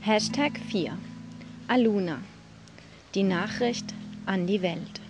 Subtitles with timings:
[0.00, 0.92] Hashtag 4.
[1.66, 2.18] Aluna.
[3.14, 3.92] Die Nachricht
[4.26, 5.00] an die Welt.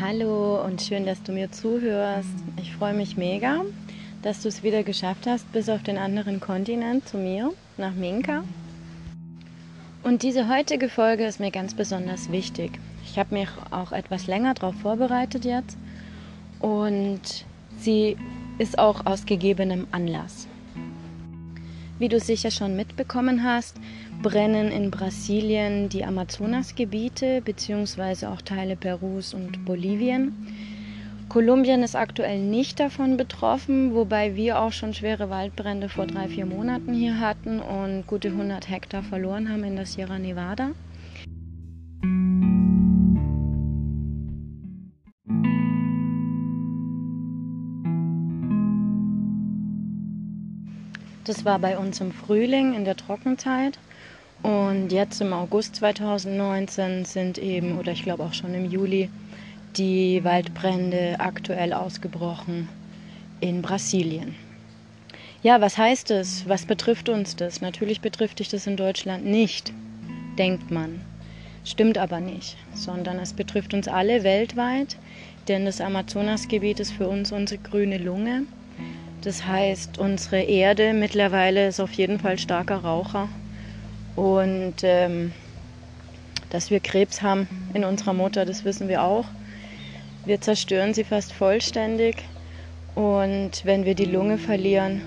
[0.00, 2.30] Hallo und schön, dass du mir zuhörst.
[2.56, 3.64] Ich freue mich mega,
[4.22, 8.44] dass du es wieder geschafft hast, bis auf den anderen Kontinent zu mir, nach Minka.
[10.02, 12.72] Und diese heutige Folge ist mir ganz besonders wichtig.
[13.04, 15.76] Ich habe mich auch etwas länger darauf vorbereitet jetzt
[16.60, 17.44] und
[17.78, 18.16] sie
[18.58, 20.48] ist auch aus gegebenem Anlass.
[22.02, 23.76] Wie du sicher schon mitbekommen hast,
[24.22, 28.26] brennen in Brasilien die Amazonasgebiete bzw.
[28.26, 30.34] auch Teile Perus und Bolivien.
[31.28, 36.44] Kolumbien ist aktuell nicht davon betroffen, wobei wir auch schon schwere Waldbrände vor drei, vier
[36.44, 40.72] Monaten hier hatten und gute 100 Hektar verloren haben in der Sierra Nevada.
[51.24, 53.78] Das war bei uns im Frühling in der Trockenzeit.
[54.42, 59.08] Und jetzt im August 2019 sind eben, oder ich glaube auch schon im Juli,
[59.76, 62.68] die Waldbrände aktuell ausgebrochen
[63.40, 64.34] in Brasilien.
[65.44, 66.48] Ja, was heißt das?
[66.48, 67.60] Was betrifft uns das?
[67.60, 69.72] Natürlich betrifft dich das in Deutschland nicht,
[70.38, 71.00] denkt man.
[71.64, 74.96] Stimmt aber nicht, sondern es betrifft uns alle weltweit,
[75.46, 78.42] denn das Amazonasgebiet ist für uns unsere grüne Lunge.
[79.22, 83.28] Das heißt, unsere Erde mittlerweile ist auf jeden Fall starker Raucher.
[84.16, 85.32] Und ähm,
[86.50, 89.24] dass wir Krebs haben in unserer Mutter, das wissen wir auch.
[90.24, 92.16] Wir zerstören sie fast vollständig.
[92.96, 95.02] Und wenn wir die Lunge verlieren,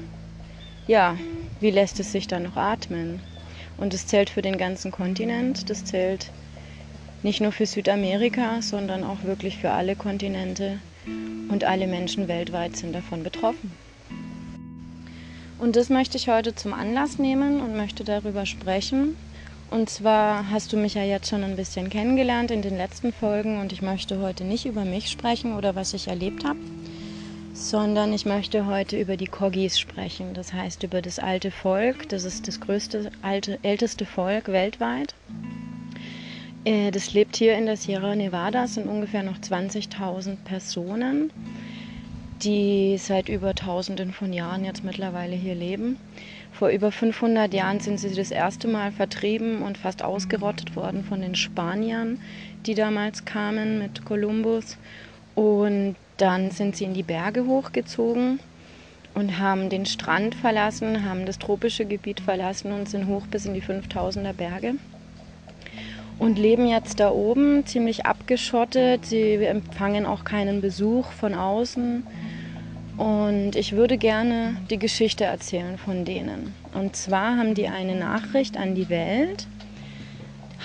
[0.88, 1.18] ja,
[1.60, 3.20] wie lässt es sich dann noch atmen?
[3.78, 6.32] Und das zählt für den ganzen Kontinent, das zählt
[7.22, 10.80] nicht nur für Südamerika, sondern auch wirklich für alle Kontinente.
[11.50, 13.85] Und alle Menschen weltweit sind davon betroffen.
[15.58, 19.16] Und das möchte ich heute zum Anlass nehmen und möchte darüber sprechen.
[19.72, 23.60] Und zwar hast du mich ja jetzt schon ein bisschen kennengelernt in den letzten Folgen
[23.60, 26.60] und ich möchte heute nicht über mich sprechen oder was ich erlebt habe,
[27.54, 30.34] sondern ich möchte heute über die Kogis sprechen.
[30.34, 32.10] Das heißt über das alte Volk.
[32.10, 35.16] Das ist das größte, alte, älteste Volk weltweit.
[36.66, 41.32] Äh, das lebt hier in der Sierra Nevada, es sind ungefähr noch 20.000 Personen
[42.44, 45.98] die seit über Tausenden von Jahren jetzt mittlerweile hier leben.
[46.52, 51.22] Vor über 500 Jahren sind sie das erste Mal vertrieben und fast ausgerottet worden von
[51.22, 52.20] den Spaniern,
[52.66, 54.78] die damals kamen mit Kolumbus.
[55.36, 58.40] Und dann sind sie in die Berge hochgezogen
[59.14, 63.54] und haben den Strand verlassen, haben das tropische Gebiet verlassen und sind hoch bis in
[63.54, 64.76] die 5000er Berge
[66.20, 69.06] und leben jetzt da oben ziemlich abgeschottet.
[69.06, 72.04] Sie empfangen auch keinen Besuch von außen.
[72.98, 76.54] Und ich würde gerne die Geschichte erzählen von denen.
[76.74, 79.48] Und zwar haben die eine Nachricht an die Welt,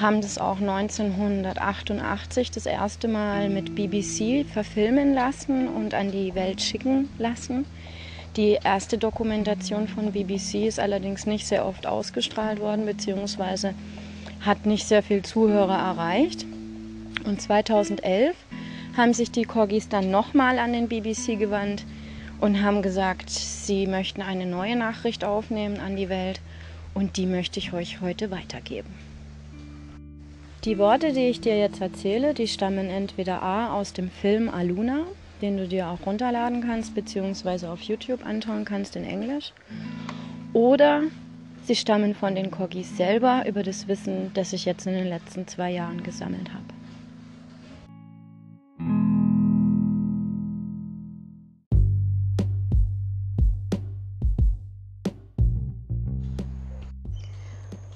[0.01, 6.63] haben das auch 1988 das erste Mal mit BBC verfilmen lassen und an die Welt
[6.63, 7.67] schicken lassen.
[8.37, 13.75] Die erste Dokumentation von BBC ist allerdings nicht sehr oft ausgestrahlt worden, beziehungsweise
[14.41, 16.47] hat nicht sehr viel Zuhörer erreicht.
[17.25, 18.35] Und 2011
[18.97, 21.85] haben sich die Corgis dann nochmal an den BBC gewandt
[22.41, 26.41] und haben gesagt, sie möchten eine neue Nachricht aufnehmen an die Welt
[26.95, 28.89] und die möchte ich euch heute weitergeben.
[30.65, 35.05] Die Worte, die ich dir jetzt erzähle, die stammen entweder A aus dem Film Aluna,
[35.41, 39.53] den du dir auch runterladen kannst, beziehungsweise auf YouTube anschauen kannst in Englisch,
[40.53, 41.05] oder
[41.65, 45.47] sie stammen von den Corgis selber über das Wissen, das ich jetzt in den letzten
[45.47, 46.65] zwei Jahren gesammelt habe.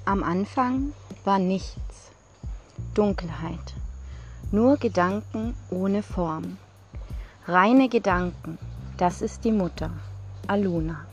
[0.07, 0.93] Am Anfang
[1.23, 2.11] war nichts,
[2.93, 3.73] Dunkelheit,
[4.51, 6.57] nur Gedanken ohne Form.
[7.47, 8.59] Reine Gedanken,
[8.97, 9.89] das ist die Mutter,
[10.47, 11.05] Aluna.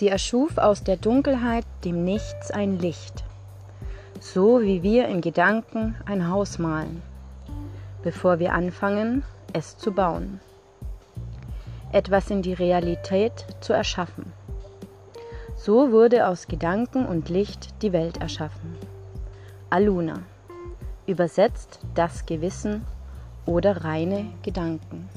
[0.00, 3.22] Sie erschuf aus der Dunkelheit dem Nichts ein Licht,
[4.18, 7.02] so wie wir in Gedanken ein Haus malen,
[8.02, 10.40] bevor wir anfangen, es zu bauen,
[11.92, 14.32] etwas in die Realität zu erschaffen.
[15.54, 18.78] So wurde aus Gedanken und Licht die Welt erschaffen.
[19.68, 20.22] Aluna.
[21.06, 22.86] Übersetzt das Gewissen
[23.44, 25.10] oder reine Gedanken.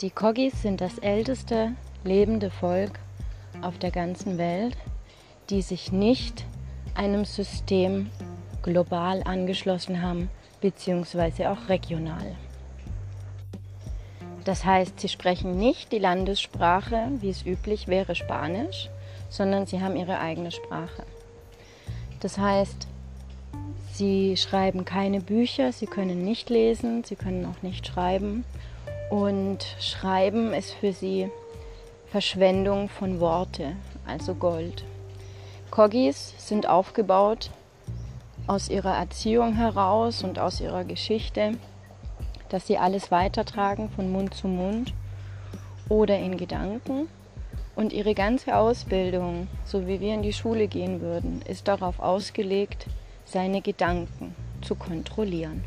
[0.00, 1.70] Die Kogis sind das älteste
[2.02, 2.98] lebende Volk
[3.62, 4.76] auf der ganzen Welt,
[5.50, 6.44] die sich nicht
[6.94, 8.10] einem System
[8.62, 12.34] global angeschlossen haben, beziehungsweise auch regional.
[14.44, 18.88] Das heißt, sie sprechen nicht die Landessprache, wie es üblich wäre, Spanisch,
[19.28, 21.04] sondern sie haben ihre eigene Sprache.
[22.20, 22.88] Das heißt,
[23.92, 28.44] sie schreiben keine Bücher, sie können nicht lesen, sie können auch nicht schreiben.
[29.10, 31.30] Und Schreiben ist für sie
[32.10, 33.76] Verschwendung von Worte,
[34.06, 34.82] also Gold.
[35.70, 37.50] Kogis sind aufgebaut
[38.46, 41.58] aus ihrer Erziehung heraus und aus ihrer Geschichte,
[42.48, 44.94] dass sie alles weitertragen von Mund zu Mund
[45.90, 47.08] oder in Gedanken.
[47.76, 52.86] Und ihre ganze Ausbildung, so wie wir in die Schule gehen würden, ist darauf ausgelegt,
[53.26, 55.62] seine Gedanken zu kontrollieren.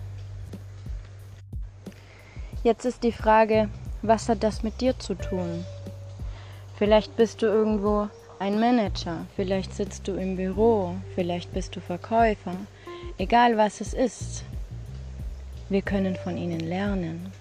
[2.64, 3.70] Jetzt ist die Frage,
[4.02, 5.64] was hat das mit dir zu tun?
[6.82, 8.08] Vielleicht bist du irgendwo
[8.40, 12.56] ein Manager, vielleicht sitzt du im Büro, vielleicht bist du Verkäufer,
[13.20, 14.44] egal was es ist.
[15.70, 17.32] Wir können von ihnen lernen.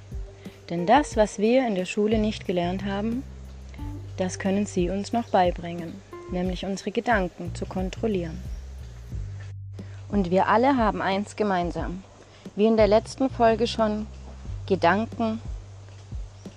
[0.68, 3.22] Denn das, was wir in der Schule nicht gelernt haben,
[4.18, 5.94] das können sie uns noch beibringen,
[6.30, 8.38] nämlich unsere Gedanken zu kontrollieren.
[10.10, 12.04] Und wir alle haben eins gemeinsam.
[12.56, 14.06] Wie in der letzten Folge schon,
[14.66, 15.40] Gedanken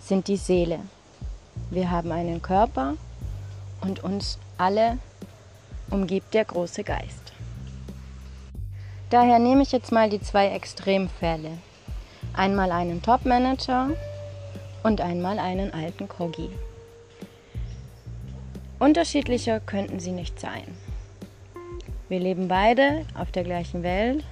[0.02, 0.80] sind die Seele.
[1.74, 2.98] Wir haben einen Körper
[3.82, 5.00] und uns alle
[5.90, 7.34] umgibt der große Geist.
[9.10, 11.58] Daher nehme ich jetzt mal die zwei Extremfälle.
[12.34, 13.90] Einmal einen Top-Manager
[14.84, 16.52] und einmal einen alten Kogi.
[18.78, 20.78] Unterschiedlicher könnten sie nicht sein.
[22.08, 24.24] Wir leben beide auf der gleichen Welt,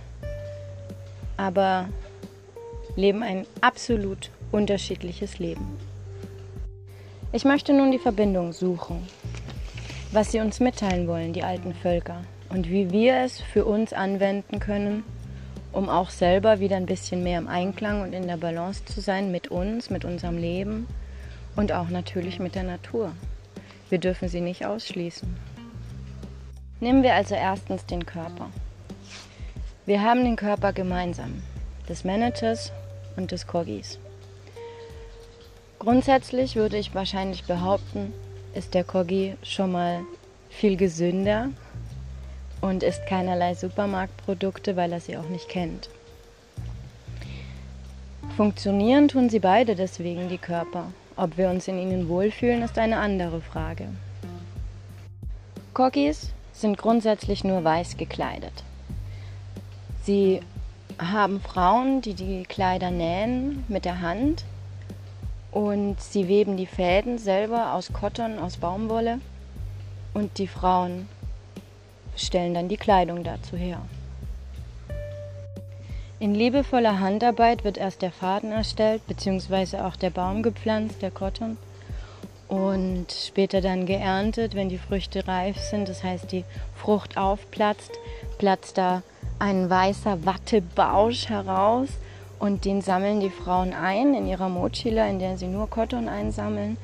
[1.37, 1.89] aber
[2.95, 5.90] leben ein absolut unterschiedliches Leben.
[7.33, 9.07] Ich möchte nun die Verbindung suchen,
[10.11, 14.59] was sie uns mitteilen wollen, die alten Völker, und wie wir es für uns anwenden
[14.59, 15.05] können,
[15.71, 19.31] um auch selber wieder ein bisschen mehr im Einklang und in der Balance zu sein
[19.31, 20.87] mit uns, mit unserem Leben
[21.55, 23.13] und auch natürlich mit der Natur.
[23.89, 25.33] Wir dürfen sie nicht ausschließen.
[26.81, 28.49] Nehmen wir also erstens den Körper.
[29.85, 31.41] Wir haben den Körper gemeinsam,
[31.87, 32.73] des Managers
[33.15, 33.99] und des Corgis.
[35.81, 38.13] Grundsätzlich würde ich wahrscheinlich behaupten,
[38.53, 40.01] ist der Corgi schon mal
[40.47, 41.49] viel gesünder
[42.61, 45.89] und isst keinerlei Supermarktprodukte, weil er sie auch nicht kennt.
[48.37, 50.83] Funktionieren tun sie beide deswegen, die Körper.
[51.15, 53.87] Ob wir uns in ihnen wohlfühlen, ist eine andere Frage.
[55.73, 58.53] Corgis sind grundsätzlich nur weiß gekleidet.
[60.03, 60.41] Sie
[60.99, 64.45] haben Frauen, die die Kleider nähen mit der Hand
[65.51, 69.19] und sie weben die Fäden selber aus Kotton, aus Baumwolle
[70.13, 71.07] und die Frauen
[72.15, 73.81] stellen dann die Kleidung dazu her.
[76.19, 81.57] In liebevoller Handarbeit wird erst der Faden erstellt, beziehungsweise auch der Baum gepflanzt, der Kotton,
[82.47, 85.87] und später dann geerntet, wenn die Früchte reif sind.
[85.87, 86.43] Das heißt, die
[86.75, 87.91] Frucht aufplatzt,
[88.37, 89.03] platzt da
[89.39, 91.89] ein weißer Wattebausch heraus
[92.41, 96.75] und den sammeln die Frauen ein in ihrer Mochila, in der sie nur Kotton einsammeln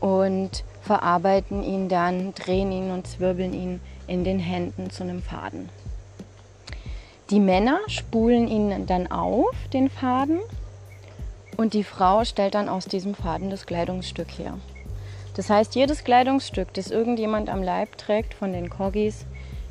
[0.00, 5.68] und verarbeiten ihn dann, drehen ihn und zwirbeln ihn in den Händen zu einem Faden.
[7.28, 10.40] Die Männer spulen ihn dann auf, den Faden,
[11.58, 14.54] und die Frau stellt dann aus diesem Faden das Kleidungsstück her.
[15.36, 19.26] Das heißt, jedes Kleidungsstück, das irgendjemand am Leib trägt von den Corgis,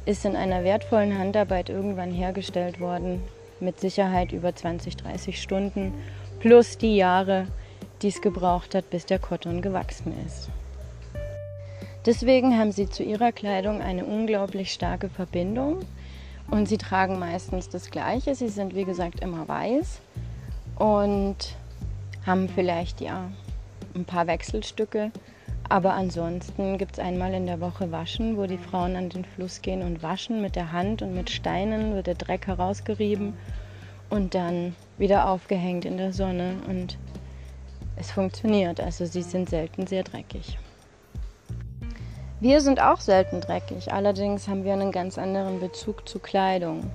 [0.06, 3.24] ist in einer wertvollen Handarbeit irgendwann hergestellt worden,
[3.64, 5.94] mit Sicherheit über 20, 30 Stunden
[6.40, 7.48] plus die Jahre,
[8.02, 10.50] die es gebraucht hat, bis der Kotton gewachsen ist.
[12.06, 15.80] Deswegen haben sie zu ihrer Kleidung eine unglaublich starke Verbindung
[16.52, 18.36] und sie tragen meistens das Gleiche.
[18.36, 20.02] Sie sind wie gesagt immer weiß
[20.78, 21.56] und
[22.26, 23.30] haben vielleicht ja
[23.96, 25.12] ein paar Wechselstücke.
[25.74, 29.64] Aber ansonsten gibt es einmal in der Woche Waschen, wo die Frauen an den Fluss
[29.64, 33.34] gehen und waschen mit der Hand und mit Steinen wird der Dreck herausgerieben
[34.12, 37.00] und dann wieder aufgehängt in der Sonne und
[37.96, 38.80] es funktioniert.
[38.80, 40.60] Also sie sind selten sehr dreckig.
[42.40, 46.92] Wir sind auch selten dreckig, allerdings haben wir einen ganz anderen Bezug zu Kleidung.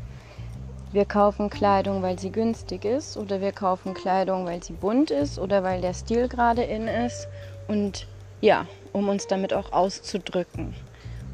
[0.92, 5.40] Wir kaufen Kleidung, weil sie günstig ist oder wir kaufen Kleidung, weil sie bunt ist
[5.40, 7.26] oder weil der Stil gerade in ist
[7.66, 8.06] und
[8.40, 10.74] ja, um uns damit auch auszudrücken,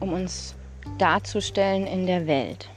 [0.00, 0.54] um uns
[0.99, 2.68] darzustellen in der Welt.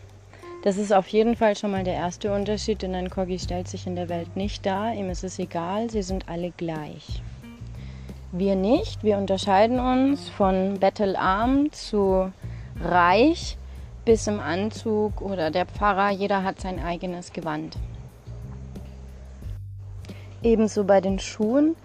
[0.64, 3.88] Das ist auf jeden Fall schon mal der erste Unterschied, denn ein Corgi stellt sich
[3.88, 4.94] in der Welt nicht dar.
[4.94, 7.22] Ihm ist es egal, sie sind alle gleich.
[8.32, 9.04] Wir nicht.
[9.04, 12.32] Wir unterscheiden uns von bettelarm zu
[12.82, 13.58] reich
[14.04, 16.10] bis im Anzug oder der Pfarrer.
[16.12, 17.78] Jeder hat sein eigenes Gewand.
[20.44, 21.76] Ebenso bei den Schuhen.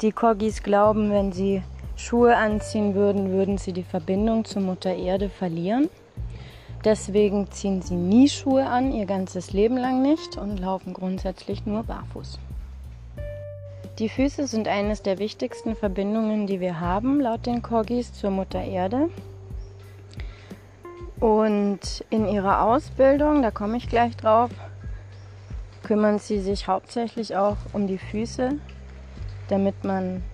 [0.00, 1.62] Die Corgis glauben, wenn sie
[2.02, 5.88] Schuhe anziehen würden, würden sie die Verbindung zur Mutter Erde verlieren.
[6.84, 11.84] Deswegen ziehen sie nie Schuhe an, ihr ganzes Leben lang nicht und laufen grundsätzlich nur
[11.84, 12.40] barfuß.
[14.00, 18.64] Die Füße sind eines der wichtigsten Verbindungen, die wir haben, laut den Corgis zur Mutter
[18.64, 19.08] Erde.
[21.20, 24.50] Und in ihrer Ausbildung, da komme ich gleich drauf,
[25.84, 28.54] kümmern sie sich hauptsächlich auch um die Füße,
[29.48, 30.24] damit man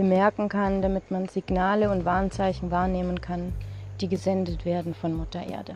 [0.00, 3.52] bemerken kann, damit man Signale und Warnzeichen wahrnehmen kann,
[4.00, 5.74] die gesendet werden von Mutter Erde.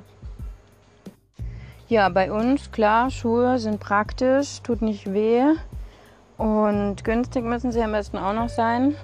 [1.89, 5.43] Ja, bei uns, klar, Schuhe sind praktisch, tut nicht weh
[6.39, 8.95] und günstig müssen sie am besten auch noch sein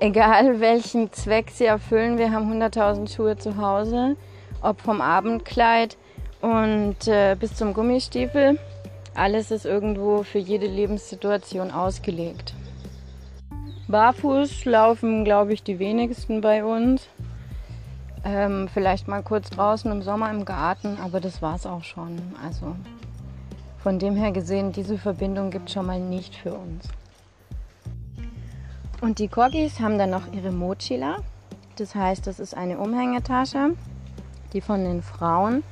[0.00, 4.16] egal welchen Zweck sie erfüllen, wir haben 100.000 Schuhe zu Hause,
[4.62, 5.96] ob vom Abendkleid
[6.40, 8.58] und äh, bis zum Gummistiefel.
[9.14, 12.54] Alles ist irgendwo für jede Lebenssituation ausgelegt.
[13.88, 17.08] Barfuß laufen, glaube ich, die wenigsten bei uns.
[18.24, 22.20] Ähm, vielleicht mal kurz draußen im Sommer im Garten, aber das war es auch schon.
[22.44, 22.74] Also
[23.78, 26.88] von dem her gesehen, diese Verbindung gibt es schon mal nicht für uns.
[29.00, 31.18] Und die Corgis haben dann noch ihre Mochila.
[31.76, 33.76] Das heißt, das ist eine Umhängetasche,
[34.52, 35.62] die von den Frauen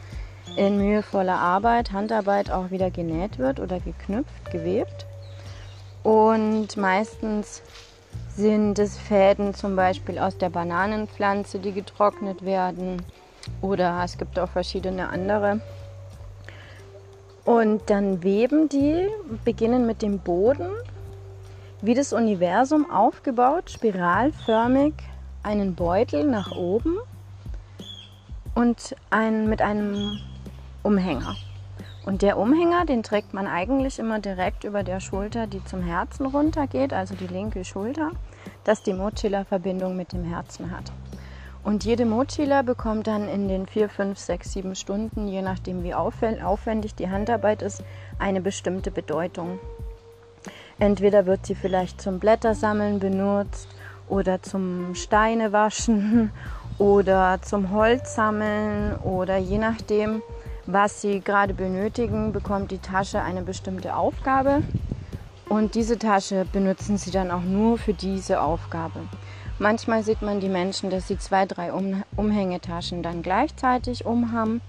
[0.56, 5.06] in mühevoller Arbeit, Handarbeit auch wieder genäht wird oder geknüpft, gewebt.
[6.04, 7.62] Und meistens
[8.36, 13.02] sind es Fäden zum Beispiel aus der Bananenpflanze, die getrocknet werden.
[13.60, 15.60] Oder es gibt auch verschiedene andere.
[17.44, 19.08] Und dann weben die,
[19.44, 20.70] beginnen mit dem Boden
[21.84, 24.94] wie das Universum aufgebaut, spiralförmig
[25.42, 26.96] einen Beutel nach oben
[28.54, 30.18] und ein, mit einem
[30.82, 31.36] Umhänger.
[32.06, 36.26] Und der Umhänger, den trägt man eigentlich immer direkt über der Schulter, die zum Herzen
[36.26, 38.10] runtergeht, also die linke Schulter,
[38.64, 40.92] dass die Mochila-Verbindung mit dem Herzen hat.
[41.62, 45.94] Und jede Mochila bekommt dann in den 4, 5, 6, 7 Stunden, je nachdem wie
[45.94, 47.82] aufwendig die Handarbeit ist,
[48.18, 49.58] eine bestimmte Bedeutung.
[50.78, 53.68] Entweder wird sie vielleicht zum Blättersammeln benutzt
[54.10, 56.32] oder zum Steinewaschen
[56.78, 60.20] oder zum Holzsammeln oder je nachdem,
[60.66, 64.62] was sie gerade benötigen, bekommt die Tasche eine bestimmte Aufgabe
[65.48, 69.00] und diese Tasche benutzen sie dann auch nur für diese Aufgabe.
[69.58, 74.60] Manchmal sieht man die Menschen, dass sie zwei, drei um Umhängetaschen dann gleichzeitig umhaben.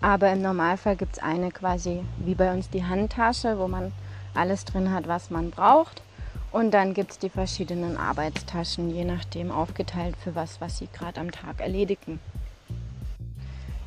[0.00, 3.92] Aber im Normalfall gibt es eine quasi wie bei uns die Handtasche, wo man
[4.34, 6.02] alles drin hat, was man braucht.
[6.50, 11.20] Und dann gibt es die verschiedenen Arbeitstaschen, je nachdem aufgeteilt für was, was sie gerade
[11.20, 12.18] am Tag erledigen.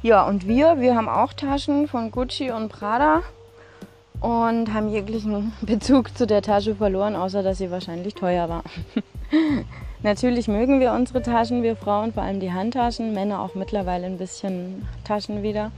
[0.03, 3.21] Ja, und wir, wir haben auch Taschen von Gucci und Prada
[4.19, 8.63] und haben jeglichen Bezug zu der Tasche verloren, außer dass sie wahrscheinlich teuer war.
[10.03, 14.17] Natürlich mögen wir unsere Taschen, wir Frauen, vor allem die Handtaschen, Männer auch mittlerweile ein
[14.17, 15.71] bisschen Taschen wieder.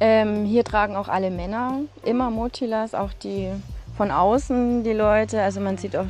[0.00, 3.48] Ähm, hier tragen auch alle Männer immer Mochilas, auch die
[3.96, 5.40] von außen, die Leute.
[5.40, 6.08] Also man sieht auch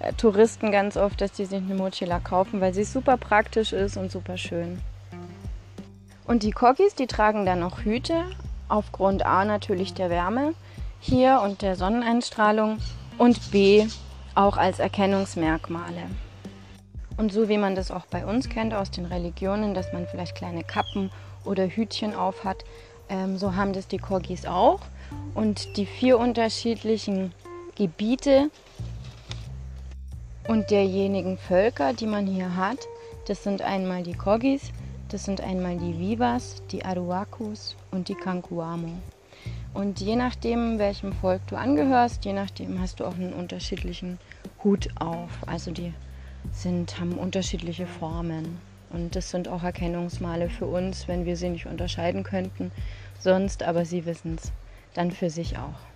[0.00, 3.96] äh, Touristen ganz oft, dass die sich eine Mochila kaufen, weil sie super praktisch ist
[3.96, 4.80] und super schön.
[6.26, 8.24] Und die Kokis, die tragen dann noch Hüte,
[8.68, 10.54] aufgrund A natürlich der Wärme
[10.98, 12.78] hier und der Sonneneinstrahlung
[13.16, 13.86] und B
[14.34, 16.02] auch als Erkennungsmerkmale.
[17.16, 20.34] Und so wie man das auch bei uns kennt aus den Religionen, dass man vielleicht
[20.34, 21.10] kleine Kappen
[21.44, 22.64] oder Hütchen auf hat,
[23.08, 24.80] ähm, so haben das die Corgis auch.
[25.34, 27.32] Und die vier unterschiedlichen
[27.76, 28.50] Gebiete
[30.48, 32.78] und derjenigen Völker, die man hier hat,
[33.28, 34.72] das sind einmal die Corgis,
[35.08, 38.90] das sind einmal die Vivas, die Aruacus und die Kankuamo.
[39.74, 44.18] Und je nachdem, welchem Volk du angehörst, je nachdem hast du auch einen unterschiedlichen
[44.64, 45.30] Hut auf.
[45.46, 45.92] Also die
[46.52, 48.58] sind, haben unterschiedliche Formen.
[48.90, 52.72] Und das sind auch Erkennungsmale für uns, wenn wir sie nicht unterscheiden könnten.
[53.18, 54.52] Sonst, aber sie wissen es
[54.94, 55.95] dann für sich auch.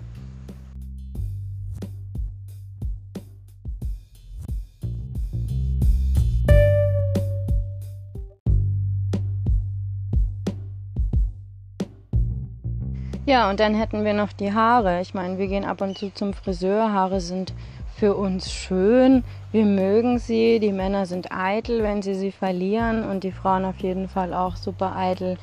[13.30, 15.00] Ja, und dann hätten wir noch die Haare.
[15.00, 16.92] Ich meine, wir gehen ab und zu zum Friseur.
[16.92, 17.52] Haare sind
[17.96, 19.22] für uns schön.
[19.52, 20.58] Wir mögen sie.
[20.58, 23.08] Die Männer sind eitel, wenn sie sie verlieren.
[23.08, 25.38] Und die Frauen auf jeden Fall auch super eitel,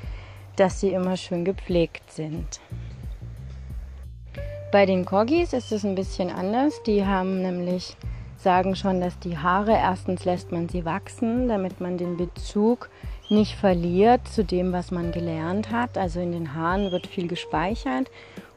[0.58, 2.60] dass sie immer schön gepflegt sind.
[4.74, 6.84] Bei den Corgis ist es ein bisschen anders.
[6.84, 7.96] Die haben nämlich,
[8.36, 12.90] sagen schon, dass die Haare, erstens lässt man sie wachsen, damit man den Bezug
[13.30, 15.98] nicht verliert zu dem, was man gelernt hat.
[15.98, 18.10] Also in den Haaren wird viel gespeichert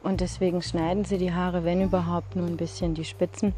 [0.03, 3.53] und deswegen schneiden sie die Haare, wenn überhaupt, nur ein bisschen die Spitzen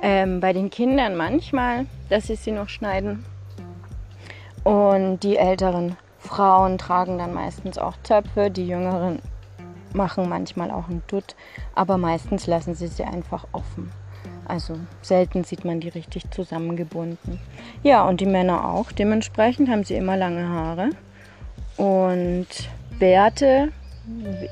[0.00, 3.24] Ähm, bei den Kindern manchmal, dass sie sie noch schneiden.
[4.62, 9.20] Und die älteren Frauen tragen dann meistens auch Zöpfe, die jüngeren
[9.94, 11.34] machen manchmal auch einen Dutt,
[11.74, 13.90] aber meistens lassen sie sie einfach offen.
[14.48, 17.38] Also selten sieht man die richtig zusammengebunden.
[17.82, 18.90] Ja, und die Männer auch.
[18.90, 20.90] Dementsprechend haben sie immer lange Haare.
[21.76, 22.46] Und
[22.98, 23.70] Bärte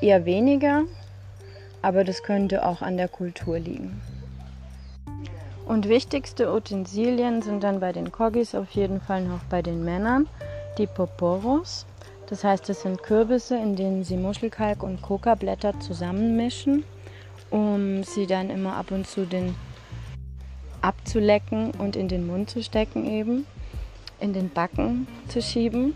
[0.01, 0.83] eher weniger,
[1.81, 4.01] aber das könnte auch an der Kultur liegen.
[5.65, 10.27] Und wichtigste Utensilien sind dann bei den Kogis auf jeden Fall noch bei den Männern
[10.77, 11.85] die Poporos.
[12.27, 16.83] Das heißt, es sind Kürbisse, in denen sie Muschelkalk und Kokablätter zusammenmischen,
[17.49, 19.55] um sie dann immer ab und zu den
[20.81, 23.45] abzulecken und in den Mund zu stecken eben,
[24.19, 25.93] in den Backen zu schieben.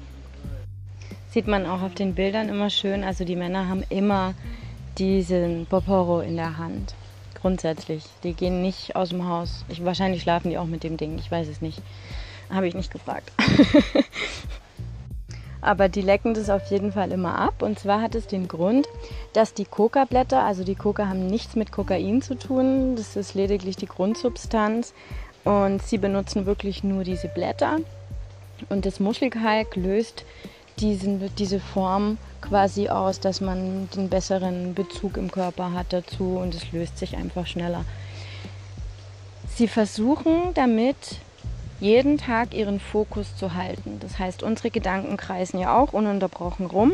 [1.31, 3.03] Sieht man auch auf den Bildern immer schön.
[3.03, 4.33] Also die Männer haben immer
[4.97, 6.93] diesen Poporo in der Hand.
[7.35, 8.03] Grundsätzlich.
[8.23, 9.65] Die gehen nicht aus dem Haus.
[9.69, 11.17] Ich, wahrscheinlich schlafen die auch mit dem Ding.
[11.17, 11.81] Ich weiß es nicht.
[12.49, 13.31] Habe ich nicht gefragt.
[15.61, 17.61] Aber die lecken das auf jeden Fall immer ab.
[17.61, 18.87] Und zwar hat es den Grund,
[19.33, 22.95] dass die Coca-Blätter, also die Coca haben nichts mit Kokain zu tun.
[22.95, 24.93] Das ist lediglich die Grundsubstanz.
[25.43, 27.77] Und sie benutzen wirklich nur diese Blätter.
[28.69, 30.25] Und das Muschelkalk löst
[30.79, 36.55] diesen, diese Form quasi aus, dass man den besseren Bezug im Körper hat dazu und
[36.55, 37.85] es löst sich einfach schneller.
[39.55, 40.95] Sie versuchen damit
[41.81, 43.97] jeden Tag ihren Fokus zu halten.
[43.99, 46.93] Das heißt, unsere Gedanken kreisen ja auch ununterbrochen rum.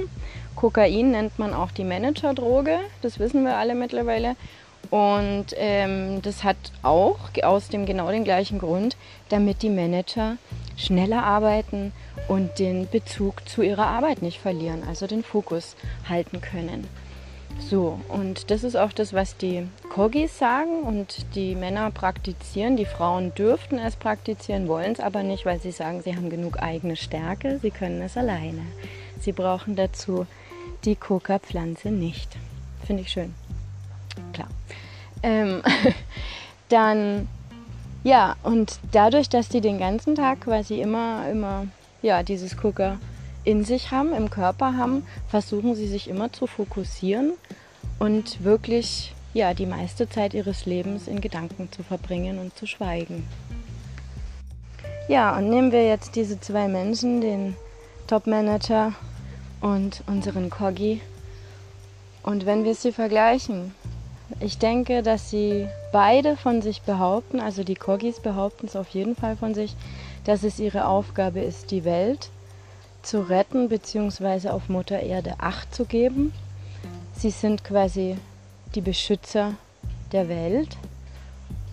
[0.56, 4.36] Kokain nennt man auch die Managerdroge, das wissen wir alle mittlerweile.
[4.89, 8.96] Und ähm, das hat auch aus dem genau den gleichen Grund,
[9.27, 10.38] damit die Manager
[10.77, 11.91] schneller arbeiten
[12.29, 15.75] und den Bezug zu ihrer Arbeit nicht verlieren, also den Fokus
[16.08, 16.88] halten können.
[17.60, 22.78] So, und das ist auch das, was die Kogis sagen und die Männer praktizieren.
[22.78, 26.62] Die Frauen dürften es praktizieren, wollen es aber nicht, weil sie sagen, sie haben genug
[26.62, 28.62] eigene Stärke, sie können es alleine.
[29.20, 30.28] Sie brauchen dazu
[30.86, 32.38] die Coca-Pflanze nicht.
[32.86, 33.34] Finde ich schön.
[34.32, 34.48] Klar.
[35.24, 35.62] Ähm,
[36.70, 37.28] dann,
[38.04, 41.67] ja, und dadurch, dass die den ganzen Tag quasi immer, immer,
[42.02, 42.98] ja, dieses Coca
[43.47, 47.31] in sich haben, im Körper haben, versuchen sie sich immer zu fokussieren
[47.97, 53.25] und wirklich ja, die meiste Zeit ihres Lebens in Gedanken zu verbringen und zu schweigen.
[55.07, 57.55] Ja, und nehmen wir jetzt diese zwei Menschen, den
[58.07, 58.91] Top-Manager
[59.62, 60.99] und unseren Coggy.
[62.23, 63.73] Und wenn wir sie vergleichen,
[64.41, 69.15] ich denke, dass sie beide von sich behaupten, also die Coggis behaupten es auf jeden
[69.15, 69.73] Fall von sich,
[70.25, 72.29] dass es ihre Aufgabe ist, die Welt
[73.08, 74.50] zu retten bzw.
[74.50, 76.34] auf Mutter Erde Acht zu geben.
[77.13, 78.17] Sie sind quasi
[78.76, 79.54] die Beschützer
[80.12, 80.76] der Welt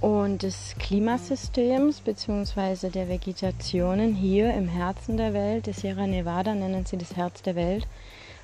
[0.01, 2.89] und des Klimasystems bzw.
[2.89, 7.57] der Vegetationen hier im Herzen der Welt, der Sierra Nevada nennen sie das Herz der
[7.57, 7.89] Welt,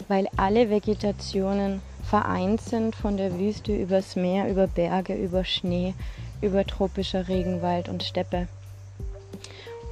[0.09, 5.95] weil alle Vegetationen vereint sind von der Wüste übers Meer, über Berge, über Schnee,
[6.41, 8.49] über tropischer Regenwald und Steppe.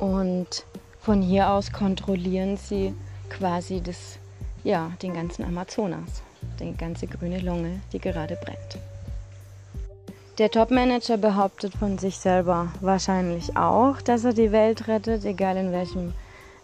[0.01, 0.65] Und
[1.09, 2.93] von hier aus kontrollieren sie
[3.31, 4.19] quasi das,
[4.63, 6.21] ja, den ganzen Amazonas,
[6.61, 8.77] die ganze grüne Lunge, die gerade brennt.
[10.37, 15.73] Der Topmanager behauptet von sich selber wahrscheinlich auch, dass er die Welt rettet, egal in
[15.73, 16.13] welchem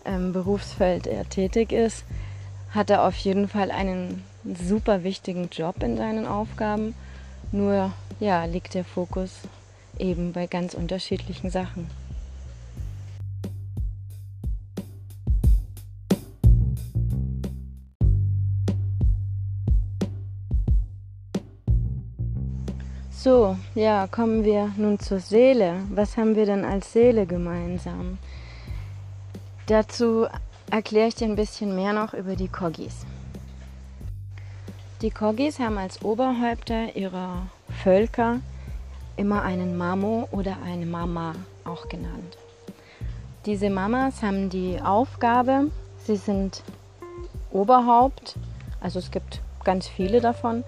[0.05, 2.05] ähm, Berufsfeld er tätig ist.
[2.69, 6.95] Hat er auf jeden Fall einen super wichtigen Job in seinen Aufgaben.
[7.51, 9.31] Nur ja, liegt der Fokus
[9.99, 12.04] eben bei ganz unterschiedlichen Sachen.
[23.25, 25.77] So, ja, kommen wir nun zur Seele.
[25.89, 28.19] Was haben wir denn als Seele gemeinsam?
[29.67, 30.27] Dazu
[30.71, 33.07] erkläre ich dir ein bisschen mehr noch über die Kogis.
[35.01, 37.47] Die Kogis haben als Oberhäupter ihrer
[37.83, 38.41] Völker
[39.17, 41.33] immer einen Mamo oder eine Mama
[41.65, 42.37] auch genannt.
[43.47, 45.71] Diese Mamas haben die Aufgabe,
[46.05, 46.63] sie sind
[47.51, 48.37] Oberhaupt,
[48.83, 50.63] also es gibt ganz viele davon,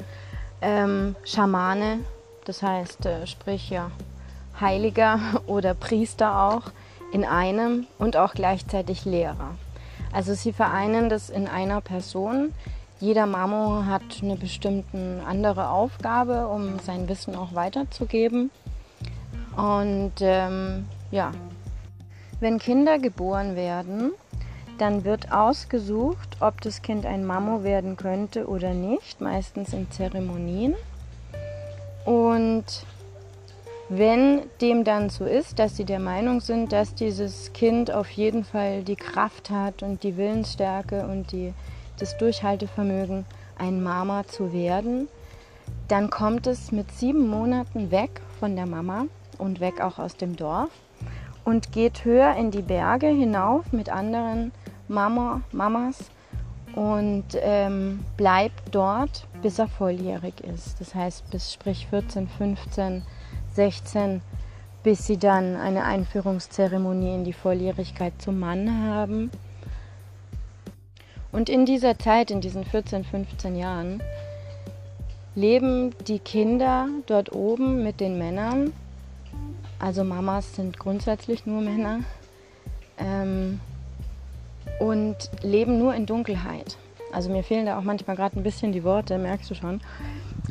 [0.62, 1.98] ähm, Schamane
[2.48, 3.90] das heißt, äh, sprich ja
[4.60, 6.62] Heiliger oder Priester auch
[7.12, 9.56] in einem und auch gleichzeitig Lehrer.
[10.12, 12.52] Also sie vereinen das in einer Person.
[13.00, 18.50] Jeder Mamo hat eine bestimmte andere Aufgabe, um sein Wissen auch weiterzugeben.
[19.56, 21.32] Und ähm, ja,
[22.40, 24.12] wenn Kinder geboren werden,
[24.78, 30.74] dann wird ausgesucht, ob das Kind ein Mamo werden könnte oder nicht, meistens in Zeremonien.
[32.36, 32.64] Und
[33.88, 38.42] Wenn dem dann so ist, dass sie der Meinung sind, dass dieses Kind auf jeden
[38.42, 41.54] Fall die Kraft hat und die Willensstärke und die,
[42.00, 43.24] das Durchhaltevermögen,
[43.56, 45.06] ein Mama zu werden,
[45.86, 49.06] dann kommt es mit sieben Monaten weg von der Mama
[49.38, 50.70] und weg auch aus dem Dorf
[51.44, 54.50] und geht höher in die Berge hinauf mit anderen
[54.88, 56.10] Mama, Mamas
[56.74, 60.80] und ähm, bleibt dort, bis er volljährig ist.
[60.80, 63.02] Das heißt bis sprich 14, 15,
[63.54, 64.20] 16,
[64.82, 69.30] bis sie dann eine Einführungszeremonie in die Volljährigkeit zum Mann haben.
[71.30, 74.02] Und in dieser Zeit, in diesen 14, 15 Jahren,
[75.36, 78.72] leben die Kinder dort oben mit den Männern.
[79.78, 82.00] Also Mamas sind grundsätzlich nur Männer.
[82.98, 83.60] Ähm,
[84.80, 86.78] und leben nur in Dunkelheit.
[87.12, 89.80] Also mir fehlen da auch manchmal gerade ein bisschen die Worte, merkst du schon,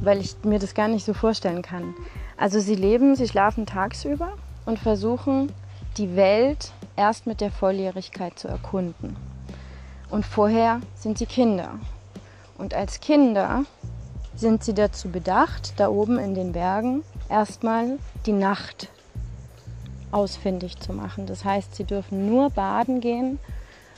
[0.02, 1.94] weil ich mir das gar nicht so vorstellen kann.
[2.38, 4.34] Also sie leben, sie schlafen tagsüber
[4.66, 5.52] und versuchen
[5.98, 9.16] die Welt erst mit der Volljährigkeit zu erkunden.
[10.10, 11.80] Und vorher sind sie Kinder.
[12.58, 13.66] Und als Kinder
[14.36, 18.90] sind sie dazu bedacht, da oben in den Bergen erstmal die Nacht
[20.12, 21.26] ausfindig zu machen.
[21.26, 23.40] Das heißt, sie dürfen nur baden gehen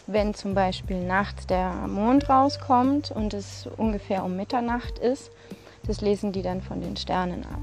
[0.07, 5.31] wenn zum Beispiel nachts der Mond rauskommt und es ungefähr um Mitternacht ist,
[5.85, 7.59] das lesen die dann von den Sternen ab.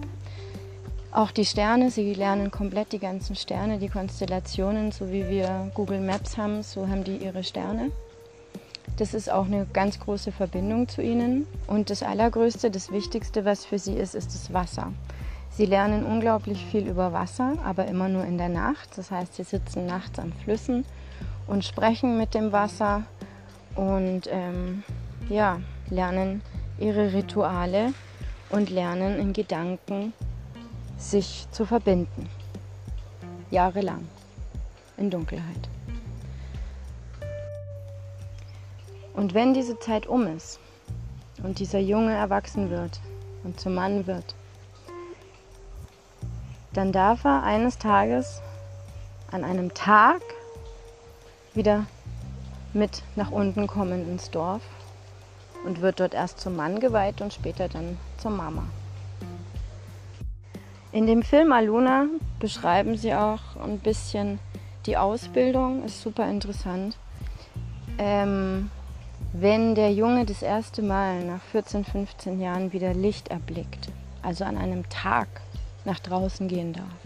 [1.11, 6.01] Auch die Sterne, sie lernen komplett die ganzen Sterne, die Konstellationen, so wie wir Google
[6.01, 7.91] Maps haben, so haben die ihre Sterne.
[8.97, 11.47] Das ist auch eine ganz große Verbindung zu ihnen.
[11.67, 14.93] Und das Allergrößte, das Wichtigste, was für sie ist, ist das Wasser.
[15.51, 18.91] Sie lernen unglaublich viel über Wasser, aber immer nur in der Nacht.
[18.97, 20.85] Das heißt, sie sitzen nachts an Flüssen
[21.47, 23.03] und sprechen mit dem Wasser
[23.75, 24.83] und ähm,
[25.29, 26.43] ja, lernen
[26.79, 27.93] ihre Rituale
[28.51, 30.13] und lernen in Gedanken
[30.97, 32.29] sich zu verbinden.
[33.51, 34.09] Jahrelang
[34.97, 35.69] in Dunkelheit.
[39.15, 40.59] Und wenn diese Zeit um ist
[41.43, 43.01] und dieser Junge erwachsen wird
[43.45, 44.35] und zum Mann wird,
[46.73, 48.43] dann darf er eines Tages
[49.31, 50.21] an einem Tag
[51.55, 51.87] wieder
[52.73, 54.63] mit nach unten kommen ins Dorf
[55.65, 58.65] und wird dort erst zum Mann geweiht und später dann zur Mama.
[60.93, 62.07] In dem Film Aluna
[62.39, 64.39] beschreiben sie auch ein bisschen
[64.87, 66.97] die Ausbildung, ist super interessant.
[67.99, 68.71] Ähm,
[69.33, 73.89] wenn der Junge das erste Mal nach 14, 15 Jahren wieder Licht erblickt,
[74.23, 75.27] also an einem Tag
[75.85, 77.04] nach draußen gehen darf,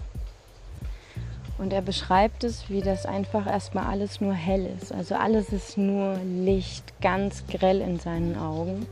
[1.59, 4.92] und er beschreibt es, wie das einfach erstmal alles nur hell ist.
[4.92, 8.87] Also alles ist nur Licht, ganz grell in seinen Augen.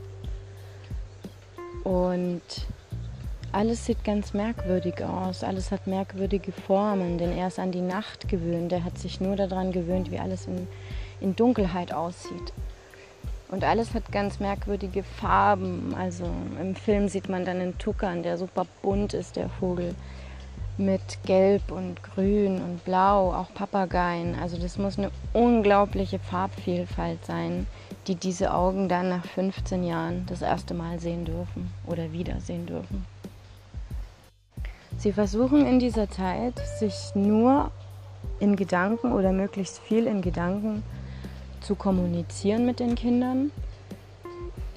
[1.83, 2.41] Und
[3.53, 8.27] alles sieht ganz merkwürdig aus, alles hat merkwürdige Formen, denn er ist an die Nacht
[8.27, 8.73] gewöhnt.
[8.73, 10.67] Er hat sich nur daran gewöhnt, wie alles in,
[11.21, 12.53] in Dunkelheit aussieht.
[13.49, 15.95] Und alles hat ganz merkwürdige Farben.
[15.97, 16.25] Also
[16.61, 19.95] im Film sieht man dann einen Tuckern, der super bunt ist, der Vogel
[20.77, 24.35] mit Gelb und Grün und Blau, auch Papageien.
[24.39, 27.67] Also das muss eine unglaubliche Farbvielfalt sein,
[28.07, 33.05] die diese Augen dann nach 15 Jahren das erste Mal sehen dürfen oder wiedersehen dürfen.
[34.97, 37.71] Sie versuchen in dieser Zeit, sich nur
[38.39, 40.83] in Gedanken oder möglichst viel in Gedanken
[41.61, 43.51] zu kommunizieren mit den Kindern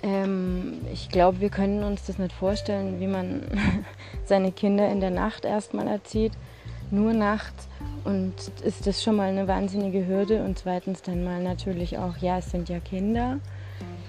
[0.03, 3.43] ähm, ich glaube, wir können uns das nicht vorstellen, wie man
[4.25, 6.33] seine Kinder in der Nacht erstmal erzieht.
[6.91, 7.69] Nur nachts.
[8.05, 8.35] Und
[8.65, 10.43] ist das schon mal eine wahnsinnige Hürde.
[10.43, 13.39] Und zweitens dann mal natürlich auch, ja, es sind ja Kinder.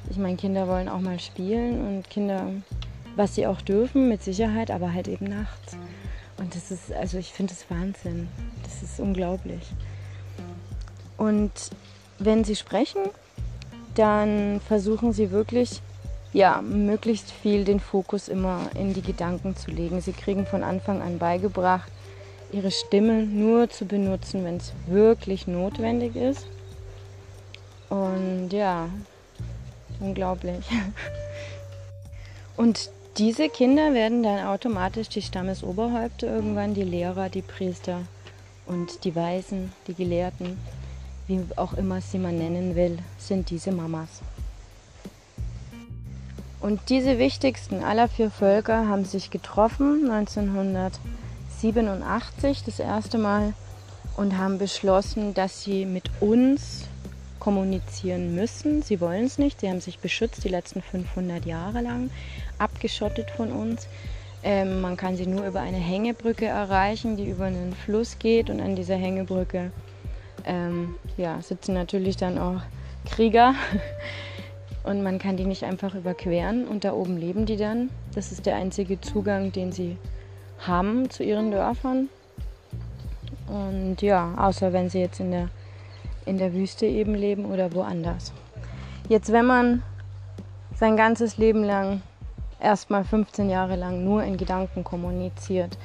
[0.09, 2.47] Ich meine, Kinder wollen auch mal spielen und Kinder,
[3.15, 5.77] was sie auch dürfen, mit Sicherheit, aber halt eben nachts.
[6.37, 8.27] Und das ist, also ich finde das Wahnsinn.
[8.63, 9.71] Das ist unglaublich.
[11.17, 11.51] Und
[12.17, 13.01] wenn sie sprechen,
[13.95, 15.81] dann versuchen sie wirklich,
[16.33, 20.01] ja, möglichst viel den Fokus immer in die Gedanken zu legen.
[20.01, 21.91] Sie kriegen von Anfang an beigebracht,
[22.51, 26.45] ihre Stimme nur zu benutzen, wenn es wirklich notwendig ist.
[27.89, 28.87] Und ja,
[29.99, 30.65] unglaublich.
[32.57, 38.01] Und diese Kinder werden dann automatisch die Stammesoberhäupter irgendwann, die Lehrer, die Priester
[38.65, 40.57] und die Weisen, die Gelehrten
[41.31, 44.21] wie auch immer sie man nennen will, sind diese Mamas.
[46.59, 53.53] Und diese wichtigsten aller vier Völker haben sich getroffen 1987 das erste Mal
[54.15, 56.83] und haben beschlossen, dass sie mit uns
[57.39, 58.83] kommunizieren müssen.
[58.83, 62.11] Sie wollen es nicht, sie haben sich beschützt die letzten 500 Jahre lang,
[62.59, 63.87] abgeschottet von uns.
[64.43, 68.49] Ähm, man kann sie nur über eine Hängebrücke erreichen, die über einen Fluss geht.
[68.49, 69.71] Und an dieser Hängebrücke
[70.45, 72.61] ähm, ja, sitzen natürlich dann auch
[73.05, 73.55] Krieger.
[74.83, 76.67] Und man kann die nicht einfach überqueren.
[76.67, 77.89] Und da oben leben die dann.
[78.15, 79.97] Das ist der einzige Zugang, den sie
[80.59, 82.09] haben zu ihren Dörfern.
[83.47, 85.49] Und ja, außer wenn sie jetzt in der,
[86.25, 88.33] in der Wüste eben leben oder woanders.
[89.09, 89.83] Jetzt, wenn man
[90.75, 92.01] sein ganzes Leben lang
[92.59, 95.77] erstmal 15 Jahre lang nur in Gedanken kommuniziert,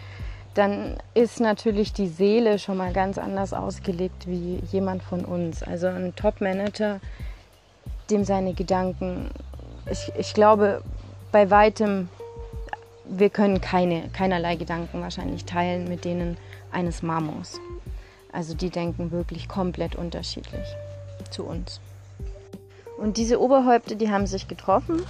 [0.57, 5.63] dann ist natürlich die Seele schon mal ganz anders ausgelegt wie jemand von uns.
[5.63, 7.01] Also ein Top-Manager,
[8.11, 9.29] dem seine Gedanken,
[9.91, 10.83] ich, ich glaube,
[11.31, 12.09] bei weitem,
[13.05, 16.39] wir können keine, keinerlei Gedanken wahrscheinlich teilen mit denen
[16.73, 17.61] eines Mamos.
[18.33, 20.67] Also die denken wirklich komplett unterschiedlich
[21.31, 21.81] zu uns.
[22.97, 25.03] Und diese Oberhäupter, die haben sich getroffen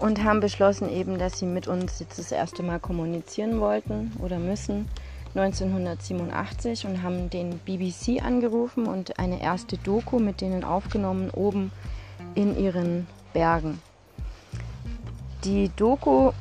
[0.00, 4.38] und haben beschlossen eben, dass sie mit uns jetzt das erste Mal kommunizieren wollten oder
[4.38, 4.88] müssen
[5.34, 11.70] 1987 und haben den BBC angerufen und eine erste Doku mit denen aufgenommen oben
[12.34, 13.80] in ihren Bergen.
[15.44, 16.32] Die Doku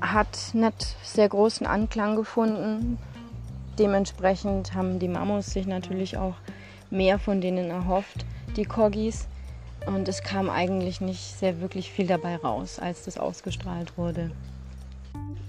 [0.00, 2.98] hat nicht sehr großen Anklang gefunden.
[3.78, 6.34] Dementsprechend haben die Mamos sich natürlich auch
[6.90, 8.24] mehr von denen erhofft,
[8.56, 9.26] die Corgis.
[9.86, 14.30] Und es kam eigentlich nicht sehr wirklich viel dabei raus, als das ausgestrahlt wurde.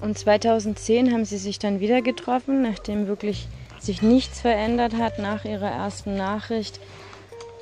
[0.02, 3.48] Und 2010 haben sie sich dann wieder getroffen, nachdem wirklich
[3.80, 6.80] sich nichts verändert hat nach ihrer ersten Nachricht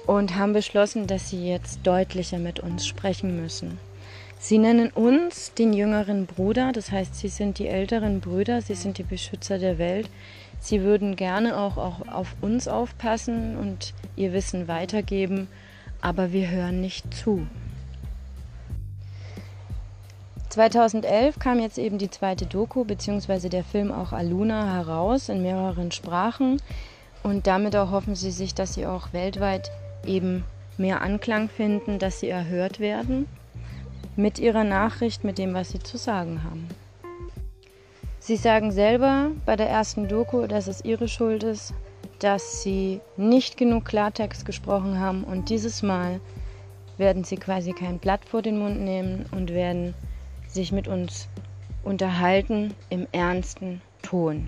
[0.08, 3.78] und haben beschlossen, dass sie jetzt deutlicher mit uns sprechen müssen.
[4.40, 8.98] Sie nennen uns den jüngeren Bruder, das heißt, sie sind die älteren Brüder, sie sind
[8.98, 10.10] die Beschützer der Welt.
[10.60, 15.48] Sie würden gerne auch, auch auf uns aufpassen und ihr Wissen weitergeben
[16.04, 17.48] aber wir hören nicht zu.
[20.50, 23.48] 2011 kam jetzt eben die zweite Doku bzw.
[23.48, 26.62] der Film auch Aluna heraus in mehreren Sprachen
[27.24, 29.72] und damit erhoffen sie sich, dass sie auch weltweit
[30.06, 30.44] eben
[30.78, 33.26] mehr Anklang finden, dass sie erhört werden
[34.18, 36.68] mit ihrer Nachricht, mit dem, was sie zu sagen haben.
[38.20, 41.74] Sie sagen selber bei der ersten Doku, dass es ihre Schuld ist,
[42.24, 46.22] dass sie nicht genug Klartext gesprochen haben und dieses Mal
[46.98, 49.94] werden sie quasi kein Blatt vor den Mund nehmen und werden
[50.48, 51.28] sich mit uns
[51.84, 54.48] unterhalten im ernsten Ton.